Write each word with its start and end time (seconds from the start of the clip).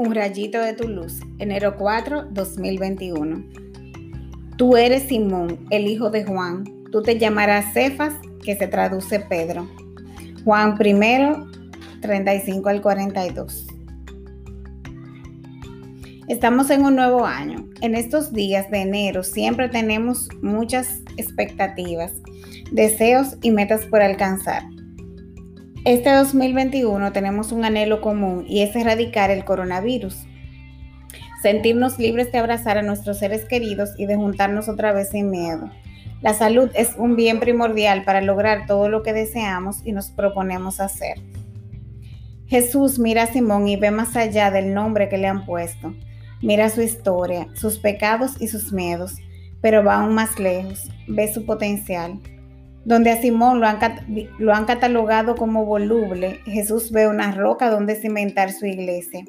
Un 0.00 0.14
rayito 0.14 0.58
de 0.58 0.72
tu 0.72 0.88
luz, 0.88 1.20
enero 1.38 1.76
4, 1.76 2.28
2021. 2.30 3.44
Tú 4.56 4.78
eres 4.78 5.02
Simón, 5.02 5.66
el 5.68 5.86
hijo 5.88 6.08
de 6.08 6.24
Juan. 6.24 6.64
Tú 6.90 7.02
te 7.02 7.18
llamarás 7.18 7.74
Cefas, 7.74 8.14
que 8.42 8.56
se 8.56 8.66
traduce 8.66 9.20
Pedro. 9.20 9.68
Juan 10.42 10.78
1, 10.80 11.50
35 12.00 12.68
al 12.70 12.80
42. 12.80 13.66
Estamos 16.28 16.70
en 16.70 16.86
un 16.86 16.96
nuevo 16.96 17.26
año. 17.26 17.68
En 17.82 17.94
estos 17.94 18.32
días 18.32 18.70
de 18.70 18.78
enero 18.78 19.22
siempre 19.22 19.68
tenemos 19.68 20.30
muchas 20.40 21.02
expectativas, 21.18 22.12
deseos 22.72 23.36
y 23.42 23.50
metas 23.50 23.84
por 23.84 24.00
alcanzar. 24.00 24.62
Este 25.86 26.12
2021 26.12 27.10
tenemos 27.12 27.52
un 27.52 27.64
anhelo 27.64 28.02
común 28.02 28.44
y 28.46 28.60
es 28.60 28.76
erradicar 28.76 29.30
el 29.30 29.46
coronavirus. 29.46 30.26
Sentirnos 31.40 31.98
libres 31.98 32.30
de 32.32 32.38
abrazar 32.38 32.76
a 32.76 32.82
nuestros 32.82 33.18
seres 33.18 33.46
queridos 33.46 33.88
y 33.96 34.04
de 34.04 34.14
juntarnos 34.14 34.68
otra 34.68 34.92
vez 34.92 35.08
sin 35.08 35.30
miedo. 35.30 35.70
La 36.20 36.34
salud 36.34 36.70
es 36.74 36.90
un 36.98 37.16
bien 37.16 37.40
primordial 37.40 38.04
para 38.04 38.20
lograr 38.20 38.66
todo 38.66 38.90
lo 38.90 39.02
que 39.02 39.14
deseamos 39.14 39.80
y 39.82 39.92
nos 39.92 40.10
proponemos 40.10 40.80
hacer. 40.80 41.16
Jesús 42.46 42.98
mira 42.98 43.22
a 43.22 43.26
Simón 43.26 43.66
y 43.66 43.76
ve 43.76 43.90
más 43.90 44.16
allá 44.16 44.50
del 44.50 44.74
nombre 44.74 45.08
que 45.08 45.16
le 45.16 45.28
han 45.28 45.46
puesto. 45.46 45.94
Mira 46.42 46.68
su 46.68 46.82
historia, 46.82 47.48
sus 47.54 47.78
pecados 47.78 48.32
y 48.38 48.48
sus 48.48 48.70
miedos, 48.70 49.14
pero 49.62 49.82
va 49.82 50.02
aún 50.02 50.14
más 50.14 50.38
lejos, 50.38 50.90
ve 51.08 51.32
su 51.32 51.46
potencial. 51.46 52.20
Donde 52.84 53.10
a 53.10 53.20
Simón 53.20 53.60
lo 53.60 53.66
han, 53.66 53.78
lo 54.38 54.54
han 54.54 54.64
catalogado 54.64 55.34
como 55.34 55.66
voluble, 55.66 56.40
Jesús 56.46 56.90
ve 56.92 57.06
una 57.06 57.32
roca 57.32 57.70
donde 57.70 57.94
cimentar 57.94 58.52
su 58.52 58.66
iglesia. 58.66 59.24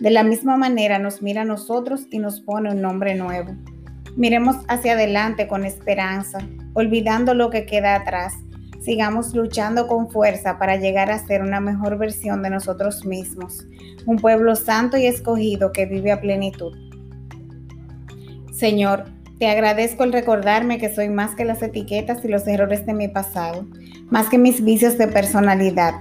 De 0.00 0.10
la 0.10 0.24
misma 0.24 0.56
manera 0.56 0.98
nos 0.98 1.22
mira 1.22 1.42
a 1.42 1.46
nosotros 1.46 2.06
y 2.10 2.18
nos 2.18 2.40
pone 2.40 2.70
un 2.70 2.82
nombre 2.82 3.14
nuevo. 3.14 3.54
Miremos 4.16 4.56
hacia 4.68 4.92
adelante 4.92 5.48
con 5.48 5.64
esperanza, 5.64 6.38
olvidando 6.74 7.34
lo 7.34 7.50
que 7.50 7.64
queda 7.64 7.94
atrás. 7.94 8.34
Sigamos 8.80 9.34
luchando 9.34 9.86
con 9.86 10.10
fuerza 10.10 10.58
para 10.58 10.76
llegar 10.76 11.10
a 11.10 11.24
ser 11.24 11.40
una 11.40 11.60
mejor 11.60 11.96
versión 11.96 12.42
de 12.42 12.50
nosotros 12.50 13.06
mismos, 13.06 13.64
un 14.04 14.16
pueblo 14.16 14.56
santo 14.56 14.96
y 14.96 15.06
escogido 15.06 15.72
que 15.72 15.86
vive 15.86 16.12
a 16.12 16.20
plenitud. 16.20 16.76
Señor, 18.52 19.04
te 19.42 19.50
agradezco 19.50 20.04
el 20.04 20.12
recordarme 20.12 20.78
que 20.78 20.94
soy 20.94 21.08
más 21.08 21.34
que 21.34 21.44
las 21.44 21.60
etiquetas 21.62 22.24
y 22.24 22.28
los 22.28 22.46
errores 22.46 22.86
de 22.86 22.94
mi 22.94 23.08
pasado, 23.08 23.66
más 24.08 24.28
que 24.28 24.38
mis 24.38 24.62
vicios 24.62 24.96
de 24.98 25.08
personalidad. 25.08 25.94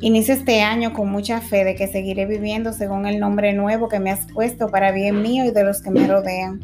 Inicio 0.00 0.32
este 0.32 0.62
año 0.62 0.94
con 0.94 1.10
mucha 1.10 1.42
fe 1.42 1.62
de 1.62 1.74
que 1.74 1.88
seguiré 1.88 2.24
viviendo 2.24 2.72
según 2.72 3.04
el 3.04 3.20
nombre 3.20 3.52
nuevo 3.52 3.90
que 3.90 4.00
me 4.00 4.10
has 4.10 4.26
puesto 4.32 4.68
para 4.68 4.92
bien 4.92 5.20
mío 5.20 5.44
y 5.44 5.50
de 5.50 5.62
los 5.62 5.82
que 5.82 5.90
me 5.90 6.06
rodean. 6.06 6.60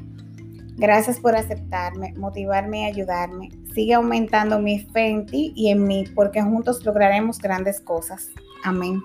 Gracias 0.78 1.20
por 1.20 1.36
aceptarme, 1.36 2.14
motivarme 2.16 2.80
y 2.80 2.84
ayudarme. 2.84 3.50
Sigue 3.74 3.92
aumentando 3.92 4.58
mi 4.58 4.78
fe 4.78 5.08
en 5.08 5.26
ti 5.26 5.52
y 5.54 5.68
en 5.68 5.86
mí, 5.86 6.04
porque 6.14 6.40
juntos 6.40 6.82
lograremos 6.86 7.40
grandes 7.40 7.78
cosas. 7.78 8.30
Amén. 8.64 9.02